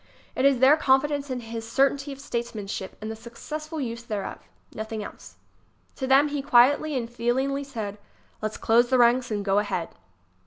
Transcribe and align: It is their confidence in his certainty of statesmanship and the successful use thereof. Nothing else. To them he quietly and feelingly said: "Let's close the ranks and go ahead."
It 0.35 0.45
is 0.45 0.57
their 0.57 0.77
confidence 0.77 1.29
in 1.29 1.41
his 1.41 1.71
certainty 1.71 2.11
of 2.11 2.19
statesmanship 2.19 2.97
and 3.01 3.11
the 3.11 3.15
successful 3.15 3.79
use 3.79 4.01
thereof. 4.01 4.39
Nothing 4.73 5.03
else. 5.03 5.35
To 5.97 6.07
them 6.07 6.29
he 6.29 6.41
quietly 6.41 6.97
and 6.97 7.07
feelingly 7.07 7.63
said: 7.63 7.99
"Let's 8.41 8.57
close 8.57 8.89
the 8.89 8.97
ranks 8.97 9.29
and 9.29 9.45
go 9.45 9.59
ahead." 9.59 9.89